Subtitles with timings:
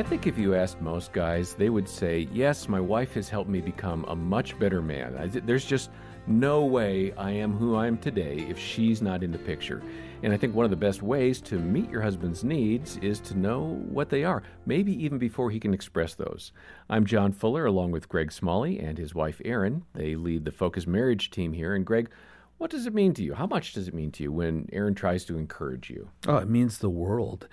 [0.00, 3.50] I think if you asked most guys, they would say, Yes, my wife has helped
[3.50, 5.30] me become a much better man.
[5.44, 5.90] There's just
[6.26, 9.82] no way I am who I am today if she's not in the picture.
[10.22, 13.36] And I think one of the best ways to meet your husband's needs is to
[13.36, 16.52] know what they are, maybe even before he can express those.
[16.88, 19.84] I'm John Fuller, along with Greg Smalley and his wife Erin.
[19.92, 21.74] They lead the Focus Marriage team here.
[21.74, 22.08] And Greg,
[22.56, 23.34] what does it mean to you?
[23.34, 26.08] How much does it mean to you when Erin tries to encourage you?
[26.26, 27.48] Oh, it means the world.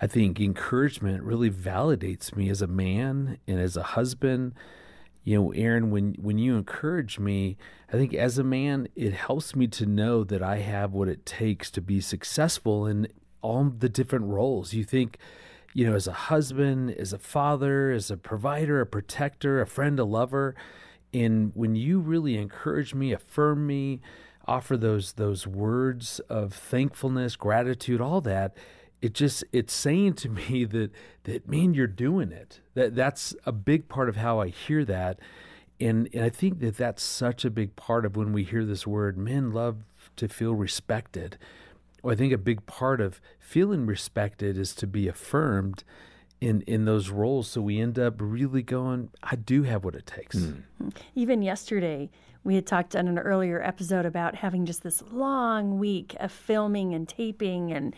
[0.00, 4.54] I think encouragement really validates me as a man and as a husband.
[5.24, 7.56] You know, Erin, when when you encourage me,
[7.88, 11.26] I think as a man, it helps me to know that I have what it
[11.26, 13.08] takes to be successful in
[13.42, 14.72] all the different roles.
[14.72, 15.18] You think,
[15.74, 19.98] you know, as a husband, as a father, as a provider, a protector, a friend,
[19.98, 20.54] a lover,
[21.12, 24.00] and when you really encourage me, affirm me,
[24.46, 28.56] offer those those words of thankfulness, gratitude, all that,
[29.00, 30.90] it just it's saying to me that
[31.24, 32.60] that man you're doing it.
[32.74, 35.18] That that's a big part of how I hear that.
[35.80, 38.84] And, and I think that that's such a big part of when we hear this
[38.84, 39.84] word, men love
[40.16, 41.38] to feel respected.
[42.02, 45.84] Well, I think a big part of feeling respected is to be affirmed
[46.40, 50.06] in in those roles so we end up really going i do have what it
[50.06, 50.62] takes mm.
[51.16, 52.08] even yesterday
[52.44, 56.94] we had talked on an earlier episode about having just this long week of filming
[56.94, 57.94] and taping and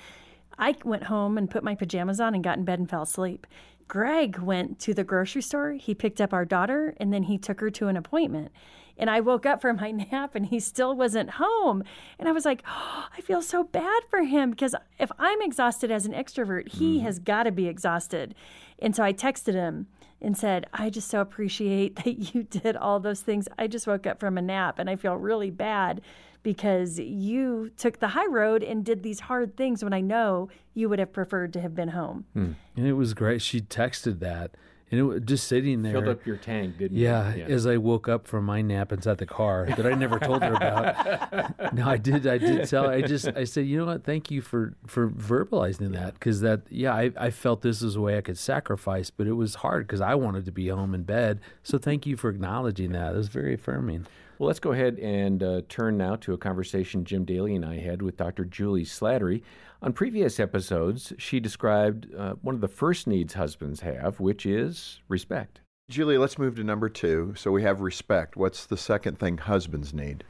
[0.61, 3.47] i went home and put my pajamas on and got in bed and fell asleep
[3.89, 7.61] greg went to the grocery store he picked up our daughter and then he took
[7.61, 8.53] her to an appointment
[9.01, 11.83] and I woke up from my nap and he still wasn't home.
[12.19, 15.91] And I was like, oh, I feel so bad for him because if I'm exhausted
[15.91, 17.03] as an extrovert, he mm.
[17.03, 18.35] has got to be exhausted.
[18.79, 19.89] And so I texted him
[20.23, 23.49] and said, I just so appreciate that you did all those things.
[23.59, 26.01] I just woke up from a nap and I feel really bad
[26.43, 30.89] because you took the high road and did these hard things when I know you
[30.89, 32.25] would have preferred to have been home.
[32.33, 32.53] Hmm.
[32.77, 33.43] And it was great.
[33.43, 34.53] She texted that
[34.91, 35.93] and it was just sitting there.
[35.93, 37.41] Filled up your tank, didn't yeah, you?
[37.43, 37.55] Yeah.
[37.55, 40.55] As I woke up from my nap inside the car that I never told her
[40.55, 41.75] about.
[41.75, 42.27] no, I did.
[42.27, 42.89] I did tell.
[42.89, 43.29] I just.
[43.29, 44.05] I said, you know what?
[44.05, 46.63] Thank you for for verbalizing that because that.
[46.71, 49.87] Yeah, I, I felt this was a way I could sacrifice, but it was hard
[49.87, 51.41] because I wanted to be home in bed.
[51.63, 53.15] So thank you for acknowledging that.
[53.15, 54.07] It was very affirming.
[54.41, 57.79] Well, let's go ahead and uh, turn now to a conversation Jim Daly and I
[57.79, 58.47] had with Dr.
[58.47, 59.43] Julie Slattery.
[59.83, 65.01] On previous episodes, she described uh, one of the first needs husbands have, which is
[65.09, 65.61] respect.
[65.89, 67.33] Julie, let's move to number two.
[67.35, 68.37] So we have respect.
[68.37, 70.23] What's the second thing husbands need?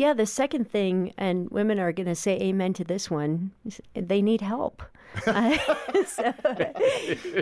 [0.00, 3.50] Yeah, the second thing, and women are going to say amen to this one,
[3.92, 4.82] they need help.
[5.26, 6.32] so,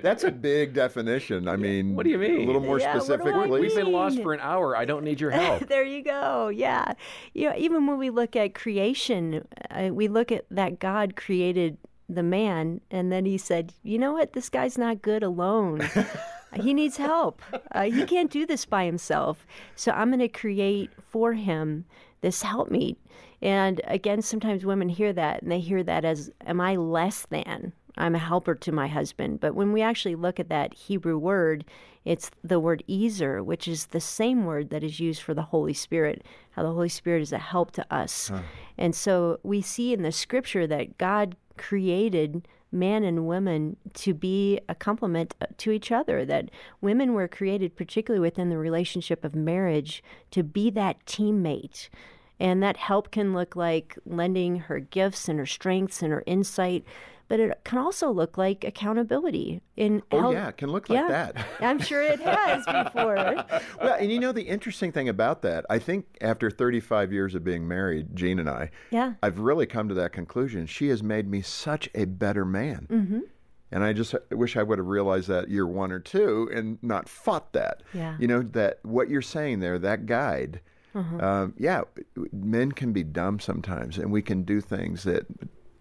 [0.03, 1.47] That's a big definition.
[1.47, 2.43] I mean, what do you mean?
[2.43, 3.61] A little more yeah, specifically.
[3.61, 4.77] We've been lost for an hour.
[4.77, 5.69] I don't need your help.
[5.69, 6.49] there you go.
[6.49, 6.95] Yeah.
[7.33, 11.79] You know, even when we look at creation, uh, we look at that God created
[12.09, 14.33] the man, and then he said, you know what?
[14.33, 15.89] This guy's not good alone.
[16.55, 17.43] He needs help.
[17.73, 19.47] Uh, he can't do this by himself.
[19.77, 21.85] So I'm going to create for him
[22.21, 22.97] this help helpmeet.
[23.41, 27.73] And again, sometimes women hear that and they hear that as, am I less than?
[27.97, 29.41] I'm a helper to my husband.
[29.41, 31.65] But when we actually look at that Hebrew word,
[32.05, 35.75] it's the word ezer, which is the same word that is used for the Holy
[35.75, 38.29] Spirit, how the Holy Spirit is a help to us.
[38.29, 38.41] Huh.
[38.77, 44.61] And so we see in the scripture that God created man and woman to be
[44.69, 46.25] a complement uh, to each other.
[46.25, 50.03] That women were created, particularly within the relationship of marriage,
[50.33, 51.89] to be that teammate.
[52.41, 56.85] And that help can look like lending her gifts and her strengths and her insight
[57.29, 59.61] but it can also look like accountability.
[59.77, 60.35] In oh help.
[60.35, 61.47] yeah, it can look like yeah, that.
[61.61, 63.15] I'm sure it has before.
[63.15, 67.45] well, and you know the interesting thing about that, I think after 35 years of
[67.45, 70.67] being married, Jean and I, yeah, I've really come to that conclusion.
[70.67, 72.87] She has made me such a better man.
[72.91, 73.21] Mm-hmm.
[73.71, 77.07] And I just wish I would have realized that year one or two and not
[77.09, 77.83] fought that.
[77.93, 78.17] Yeah.
[78.19, 80.63] You know, that what you're saying there, that guide,
[80.95, 81.19] uh-huh.
[81.19, 81.83] um, yeah,
[82.33, 85.27] men can be dumb sometimes, and we can do things that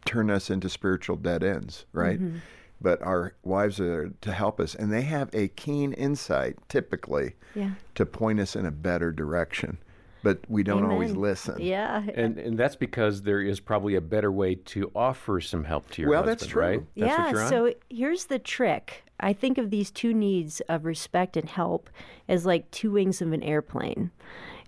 [0.07, 2.19] turn us into spiritual dead ends, right?
[2.19, 2.37] Mm-hmm.
[2.79, 7.71] But our wives are to help us, and they have a keen insight, typically, yeah.
[7.95, 9.79] to point us in a better direction.
[10.23, 10.91] But we don't Amen.
[10.91, 11.59] always listen.
[11.59, 15.89] Yeah, and and that's because there is probably a better way to offer some help
[15.91, 16.61] to your well, husband, that's true.
[16.61, 16.83] right?
[16.95, 17.49] That's yeah.
[17.49, 19.03] So here's the trick.
[19.19, 21.89] I think of these two needs of respect and help
[22.27, 24.11] as like two wings of an airplane,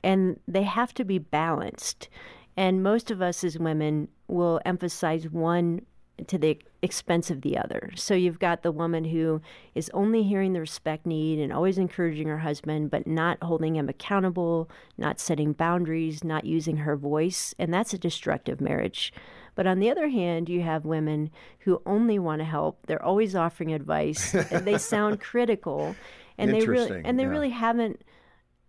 [0.04, 2.10] and they have to be balanced.
[2.56, 5.86] And most of us as women will emphasize one
[6.28, 7.92] to the expense of the other.
[7.96, 9.42] So you've got the woman who
[9.76, 13.90] is only hearing the respect need and always encouraging her husband, but not holding him
[13.90, 17.54] accountable, not setting boundaries, not using her voice.
[17.58, 19.14] And that's a destructive marriage.
[19.56, 22.86] But on the other hand, you have women who only want to help.
[22.86, 25.96] They're always offering advice, and they sound critical,
[26.38, 27.30] and they really and they yeah.
[27.30, 28.04] really haven't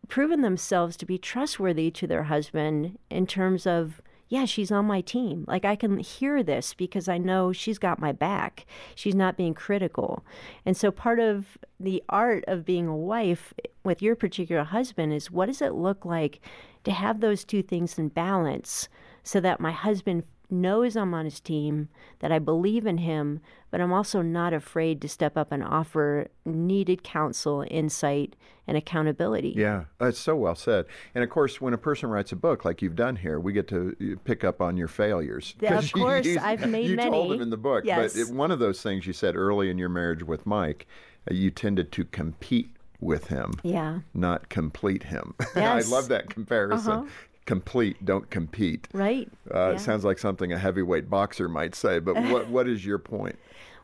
[0.09, 5.03] proven themselves to be trustworthy to their husband in terms of yeah she's on my
[5.03, 5.45] team.
[5.47, 8.65] Like i can hear this because i know she's got my back.
[8.95, 10.25] She's not being critical.
[10.65, 13.53] And so part of the art of being a wife
[13.85, 16.41] with your particular husband is what does it look like
[16.85, 18.89] to have those two things in balance
[19.23, 21.89] so that my husband knows I'm on his team,
[22.21, 26.29] that I believe in him, but I'm also not afraid to step up and offer
[26.45, 28.37] needed counsel, insight,
[28.67, 29.55] and accountability.
[29.57, 30.87] Yeah, that's so well said.
[31.15, 33.69] And of course, when a person writes a book like you've done here, we get
[33.69, 35.55] to uh, pick up on your failures.
[35.63, 37.29] Of you- course, you, I've made you told many.
[37.31, 37.85] them in the book.
[37.85, 38.15] Yes.
[38.15, 40.87] But it, one of those things you said early in your marriage with Mike,
[41.31, 42.71] uh, you tended to compete
[43.01, 45.35] with him, Yeah, not complete him.
[45.57, 45.91] Yes.
[45.91, 46.93] I love that comparison.
[46.93, 47.07] Uh-huh.
[47.51, 48.87] Complete, don't compete.
[48.93, 49.29] right.
[49.53, 49.71] Uh, Yeah.
[49.75, 51.99] It sounds like something a heavyweight boxer might say.
[51.99, 53.37] But what what is your point?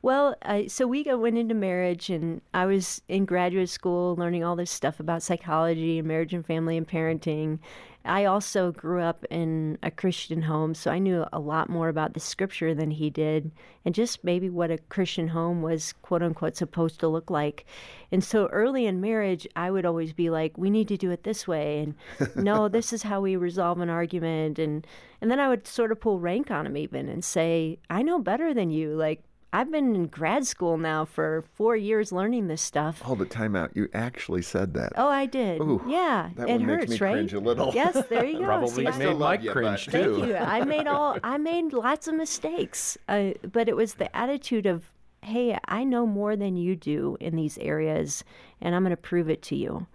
[0.07, 4.55] Well, I, so we went into marriage, and I was in graduate school learning all
[4.55, 7.59] this stuff about psychology and marriage and family and parenting.
[8.05, 12.15] I also grew up in a Christian home, so I knew a lot more about
[12.15, 13.51] the scripture than he did,
[13.85, 17.67] and just maybe what a Christian home was, quote unquote, supposed to look like.
[18.13, 21.25] And so early in marriage, I would always be like, "We need to do it
[21.25, 21.95] this way," and
[22.37, 24.87] "No, this is how we resolve an argument," and
[25.21, 28.21] and then I would sort of pull rank on him even and say, "I know
[28.21, 29.25] better than you," like.
[29.57, 33.01] I've been in grad school now for four years learning this stuff.
[33.01, 33.71] Hold it, time out.
[33.75, 34.93] You actually said that.
[34.97, 35.63] Oh, I did.
[35.63, 37.13] Ooh, yeah, it hurts, right?
[37.15, 37.73] cringe a little.
[37.75, 38.45] Yes, there you go.
[38.45, 40.17] Probably See, I- made Mike you, cringe but- too.
[40.17, 40.37] Thank you.
[40.37, 41.17] I made all.
[41.25, 44.91] I made lots of mistakes, uh, but it was the attitude of,
[45.23, 48.25] "Hey, I know more than you do in these areas,
[48.61, 49.87] and I'm going to prove it to you."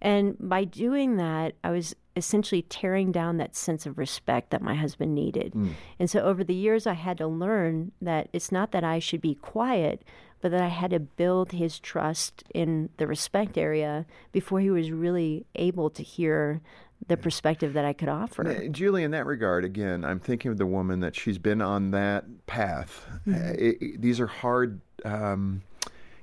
[0.00, 4.74] And by doing that, I was essentially tearing down that sense of respect that my
[4.74, 5.54] husband needed.
[5.98, 9.20] And so over the years, I had to learn that it's not that I should
[9.20, 10.02] be quiet,
[10.40, 14.90] but that I had to build his trust in the respect area before he was
[14.90, 16.60] really able to hear
[17.06, 18.46] the perspective that I could offer.
[18.46, 21.92] Uh, Julie, in that regard, again, I'm thinking of the woman that she's been on
[21.92, 23.06] that path.
[23.26, 25.62] Uh, it- it- these are hard um,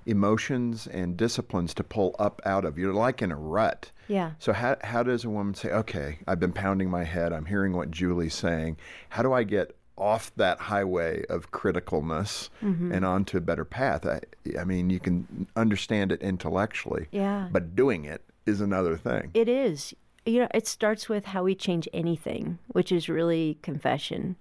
[0.05, 2.77] emotions and disciplines to pull up out of.
[2.77, 3.91] You're like in a rut.
[4.07, 4.31] Yeah.
[4.39, 7.33] So how how does a woman say, okay, I've been pounding my head.
[7.33, 8.77] I'm hearing what Julie's saying.
[9.09, 12.91] How do I get off that highway of criticalness Mm-hmm.
[12.91, 14.05] and onto a better path?
[14.05, 14.21] I,
[14.59, 17.49] I mean, you can understand it intellectually, Yeah.
[17.51, 19.31] but doing it is another thing.
[19.33, 19.93] It is.
[20.25, 24.35] You know, it starts with how we change anything, which is really confession.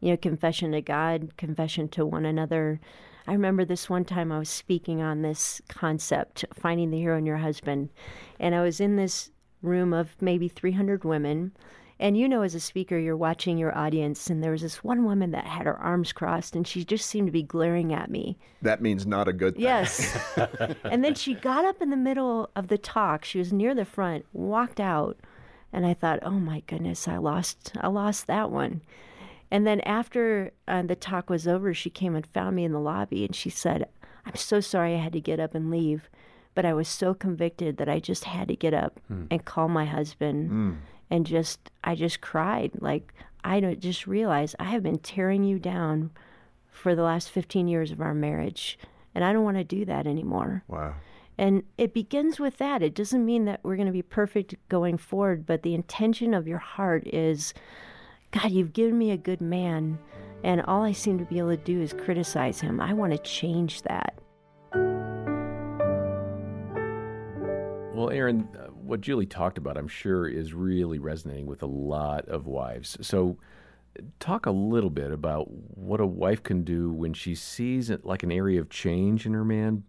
[0.00, 2.80] You know, confession to God, confession to one another.
[3.26, 7.26] I remember this one time I was speaking on this concept, finding the hero in
[7.26, 7.90] your husband.
[8.38, 9.30] And I was in this
[9.62, 11.52] room of maybe 300 women.
[12.00, 15.04] And you know, as a speaker, you're watching your audience, and there was this one
[15.04, 18.38] woman that had her arms crossed, and she just seemed to be glaring at me.
[18.62, 19.64] that means not a good thing.
[19.64, 20.18] Yes.
[20.84, 23.26] and then she got up in the middle of the talk.
[23.26, 25.18] She was near the front, walked out,
[25.74, 28.80] and I thought, "Oh my goodness, I lost I lost that one."
[29.50, 32.80] And then after uh, the talk was over, she came and found me in the
[32.80, 33.88] lobby and she said,
[34.24, 36.08] "I'm so sorry I had to get up and leave,
[36.54, 39.00] but I was so convicted that I just had to get up
[39.30, 40.78] and call my husband
[41.10, 43.12] and just I just cried like
[43.42, 46.10] I don't just realized I have been tearing you down
[46.70, 48.78] for the last 15 years of our marriage
[49.14, 50.62] and I don't want to do that anymore.
[50.68, 50.94] Wow.
[51.36, 52.82] And it begins with that.
[52.82, 56.46] It doesn't mean that we're going to be perfect going forward, but the intention of
[56.46, 57.54] your heart is
[58.32, 59.98] God, you've given me a good man,
[60.44, 62.80] and all I seem to be able to do is criticize him.
[62.80, 64.20] I want to change that.
[67.92, 72.28] Well, Erin, uh, what Julie talked about, I'm sure, is really resonating with a lot
[72.28, 72.96] of wives.
[73.00, 73.36] So,
[74.20, 78.22] talk a little bit about what a wife can do when she sees it like
[78.22, 79.82] an area of change in her man.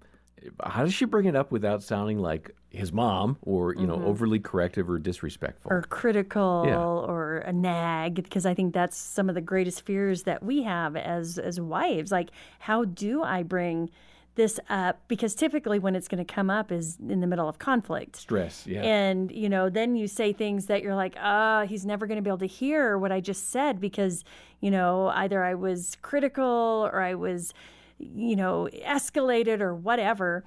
[0.63, 4.39] How does she bring it up without sounding like his mom or, you know, overly
[4.39, 5.71] corrective or disrespectful?
[5.71, 6.77] or critical Yeah.
[6.79, 10.95] or a nag because I think that's some of the greatest fears that we have
[10.95, 12.11] as as wives.
[12.11, 13.89] Like, how do I bring
[14.35, 15.01] this up?
[15.09, 18.15] Because typically, when it's going to come up is in the middle of conflict.
[18.15, 18.81] Stress, yeah.
[18.81, 22.21] And, you know, then you say things that you're like, ah, he's never going to
[22.21, 24.23] be able to hear what I just said because,
[24.61, 27.53] you know, either I was critical or I was,
[27.99, 30.45] you know, escalated or whatever.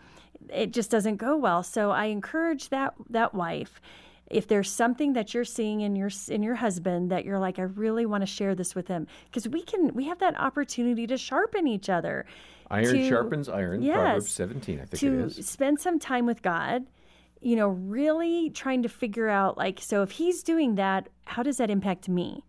[0.52, 1.62] It just doesn't go well.
[1.62, 3.80] So I encourage that that wife
[4.30, 7.62] if there's something that you're seeing in your in your husband that you're like I
[7.62, 11.16] really want to share this with him because we can we have that opportunity to
[11.16, 12.24] sharpen each other.
[12.70, 13.82] iron to- sharpens iron.
[13.82, 13.96] Yes.
[13.96, 15.46] Proverbs 17, I think to it is.
[15.46, 16.86] spend some time with God,
[17.40, 21.58] you know, really trying to figure out like, so if he's doing that, how does
[21.58, 22.44] that impact me?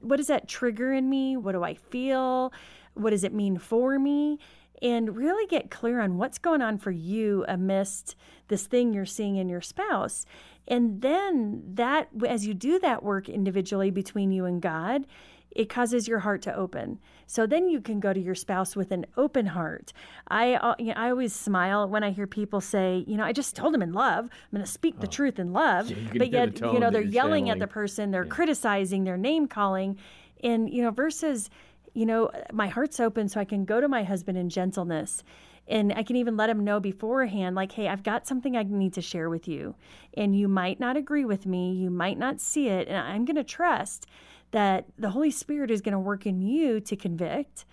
[0.00, 1.36] what does that trigger in me?
[1.36, 2.52] What do I feel?
[2.94, 4.38] What does it mean for me?
[4.82, 8.16] And really get clear on what's going on for you amidst
[8.48, 10.24] this thing you're seeing in your spouse.
[10.66, 15.06] And then that, as you do that work individually between you and God,
[15.50, 17.00] it causes your heart to open.
[17.26, 19.92] So then you can go to your spouse with an open heart.
[20.28, 23.32] I uh, you know, I always smile when I hear people say, you know, I
[23.32, 24.26] just told him in love.
[24.26, 25.10] I'm going to speak the oh.
[25.10, 25.90] truth in love.
[25.90, 27.50] Yeah, but yet, you know, they're yelling channeling.
[27.50, 28.30] at the person, they're yeah.
[28.30, 29.98] criticizing, they're name calling,
[30.42, 31.50] and you know, versus,
[31.94, 35.22] you know, my heart's open so I can go to my husband in gentleness
[35.68, 38.92] and I can even let him know beforehand, like, hey, I've got something I need
[38.94, 39.76] to share with you.
[40.14, 43.36] And you might not agree with me, you might not see it, and I'm going
[43.36, 44.06] to trust
[44.50, 47.64] that the Holy Spirit is going to work in you to convict.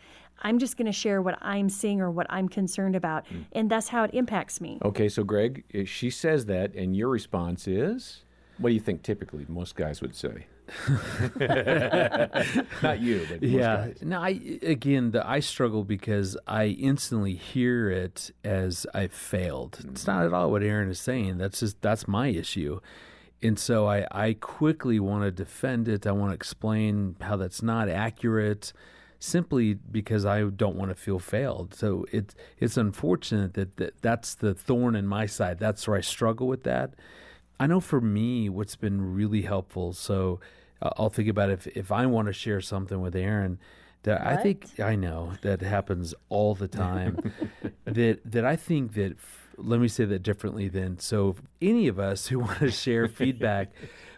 [0.43, 3.25] I'm just going to share what I'm seeing or what I'm concerned about.
[3.25, 3.45] Mm.
[3.53, 4.77] And that's how it impacts me.
[4.83, 8.21] Okay, so Greg, she says that, and your response is
[8.57, 10.47] what do you think typically most guys would say?
[12.81, 13.87] Not you, but yeah.
[14.01, 19.77] No, I again, the, I struggle because I instantly hear it as I failed.
[19.79, 20.11] It's mm-hmm.
[20.11, 21.37] not at all what Erin is saying.
[21.37, 22.79] That's just that's my issue
[23.41, 26.07] and so I, I quickly want to defend it.
[26.07, 28.73] I want to explain how that's not accurate,
[29.19, 31.73] simply because I don't want to feel failed.
[31.75, 35.59] So it's it's unfortunate that, that that's the thorn in my side.
[35.59, 36.93] That's where I struggle with that.
[37.59, 39.93] I know for me, what's been really helpful.
[39.93, 40.39] So
[40.81, 43.59] uh, I'll think about if if I want to share something with Erin.
[44.03, 44.33] That what?
[44.33, 47.33] I think I know that happens all the time.
[47.85, 49.17] that that I think that
[49.57, 50.99] let me say that differently then.
[50.99, 53.71] So, any of us who want to share feedback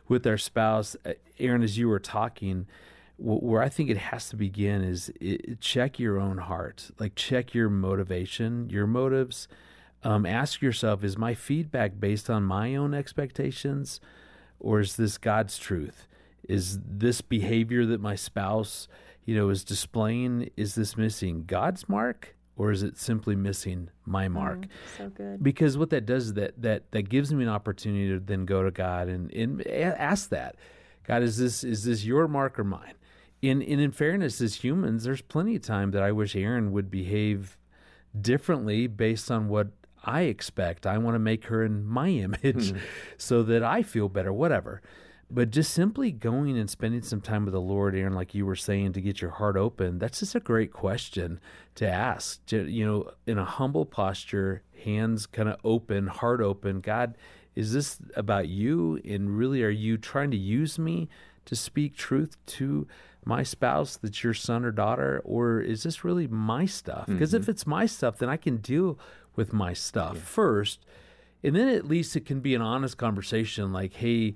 [0.08, 0.96] with our spouse,
[1.40, 2.68] Erin, as you were talking,
[3.18, 7.54] where I think it has to begin is it, check your own heart, like check
[7.54, 9.48] your motivation, your motives.
[10.04, 14.00] Um, ask yourself: Is my feedback based on my own expectations,
[14.60, 16.08] or is this God's truth?
[16.48, 18.88] Is this behavior that my spouse,
[19.26, 20.50] you know, is displaying?
[20.58, 22.36] Is this missing God's mark?
[22.60, 24.60] or is it simply missing my mm, mark?
[24.60, 25.42] Mm, so good.
[25.42, 28.62] Because what that does is that that that gives me an opportunity to then go
[28.62, 30.58] to God and, and ask that,
[31.06, 32.94] God, is this is this your mark or mine?
[33.42, 36.92] In, in in fairness, as humans, there's plenty of time that I wish Erin would
[36.92, 37.58] behave
[38.20, 39.70] differently based on what
[40.04, 40.86] I expect.
[40.86, 42.80] I want to make her in my image, mm.
[43.18, 44.34] so that I feel better.
[44.34, 44.82] Whatever
[45.32, 48.56] but just simply going and spending some time with the Lord, Erin, like you were
[48.56, 51.40] saying, to get your heart open, that's just a great question
[51.76, 52.44] to ask.
[52.48, 56.82] To, you know, in a humble posture, hands kind of open, heart open.
[56.82, 57.16] God,
[57.56, 59.00] is this about you?
[59.06, 61.10] And really, are you trying to use me
[61.46, 62.88] to speak truth to
[63.24, 65.22] my spouse that's your son or daughter?
[65.24, 67.06] Or is this really my stuff?
[67.06, 67.44] Because mm-hmm.
[67.44, 68.98] if it's my stuff, then I can deal
[69.36, 70.22] with my stuff yeah.
[70.24, 70.86] first.
[71.44, 74.36] And then at least it can be an honest conversation like, hey,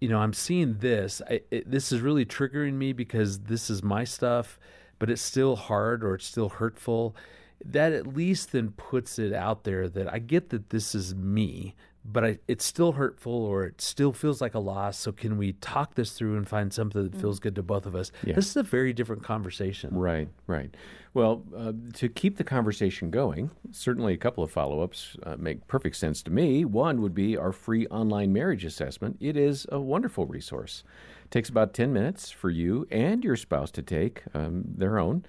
[0.00, 1.22] you know, I'm seeing this.
[1.28, 4.58] I, it, this is really triggering me because this is my stuff,
[4.98, 7.16] but it's still hard or it's still hurtful.
[7.64, 11.74] That at least then puts it out there that I get that this is me,
[12.10, 14.98] but I, it's still hurtful or it still feels like a loss.
[14.98, 17.94] So can we talk this through and find something that feels good to both of
[17.94, 18.12] us?
[18.24, 18.34] Yeah.
[18.34, 19.94] This is a very different conversation.
[19.94, 20.74] Right, right.
[21.14, 25.66] Well, uh, to keep the conversation going, certainly a couple of follow ups uh, make
[25.66, 26.64] perfect sense to me.
[26.64, 29.16] One would be our free online marriage assessment.
[29.20, 30.84] It is a wonderful resource.
[31.24, 35.24] It takes about 10 minutes for you and your spouse to take um, their own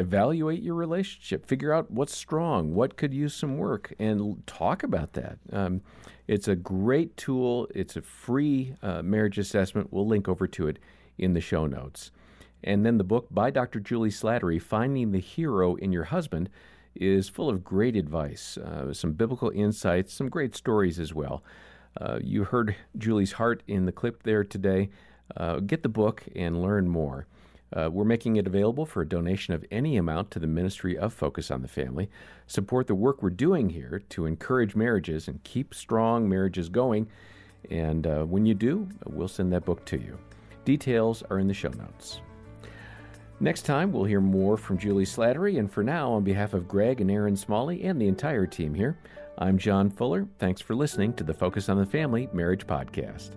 [0.00, 5.12] evaluate your relationship, figure out what's strong, what could use some work, and talk about
[5.12, 5.38] that.
[5.52, 5.82] Um,
[6.26, 7.68] it's a great tool.
[7.74, 9.92] It's a free uh, marriage assessment.
[9.92, 10.78] We'll link over to it
[11.18, 12.10] in the show notes.
[12.64, 13.80] And then the book by Dr.
[13.80, 16.48] Julie Slattery, Finding the Hero in Your Husband,
[16.94, 21.44] is full of great advice, uh, some biblical insights, some great stories as well.
[22.00, 24.90] Uh, you heard Julie's heart in the clip there today.
[25.36, 27.26] Uh, get the book and learn more.
[27.72, 31.12] Uh, we're making it available for a donation of any amount to the Ministry of
[31.12, 32.10] Focus on the Family.
[32.46, 37.06] Support the work we're doing here to encourage marriages and keep strong marriages going.
[37.70, 40.18] And uh, when you do, we'll send that book to you.
[40.64, 42.20] Details are in the show notes.
[43.42, 45.58] Next time, we'll hear more from Julie Slattery.
[45.58, 48.98] And for now, on behalf of Greg and Erin Smalley and the entire team here,
[49.38, 50.26] I'm John Fuller.
[50.38, 53.30] Thanks for listening to the Focus on the Family Marriage Podcast.